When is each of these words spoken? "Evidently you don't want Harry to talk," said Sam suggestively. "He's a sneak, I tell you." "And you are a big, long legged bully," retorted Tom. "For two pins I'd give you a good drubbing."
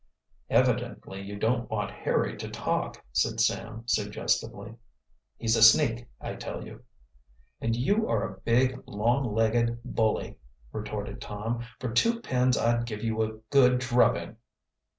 "Evidently 0.49 1.21
you 1.21 1.37
don't 1.37 1.69
want 1.69 1.91
Harry 1.91 2.35
to 2.35 2.49
talk," 2.49 3.05
said 3.11 3.39
Sam 3.39 3.83
suggestively. 3.85 4.73
"He's 5.37 5.55
a 5.55 5.61
sneak, 5.61 6.07
I 6.19 6.33
tell 6.33 6.65
you." 6.65 6.81
"And 7.61 7.75
you 7.75 8.09
are 8.09 8.27
a 8.27 8.39
big, 8.41 8.81
long 8.87 9.31
legged 9.35 9.77
bully," 9.85 10.39
retorted 10.71 11.21
Tom. 11.21 11.63
"For 11.79 11.91
two 11.93 12.19
pins 12.19 12.57
I'd 12.57 12.87
give 12.87 13.03
you 13.03 13.21
a 13.21 13.37
good 13.51 13.77
drubbing." 13.77 14.37